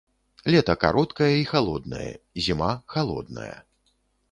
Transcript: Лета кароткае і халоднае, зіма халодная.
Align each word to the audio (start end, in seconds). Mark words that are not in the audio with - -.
Лета 0.53 0.75
кароткае 0.83 1.27
і 1.41 1.43
халоднае, 1.51 2.09
зіма 2.47 2.73
халодная. 2.97 3.55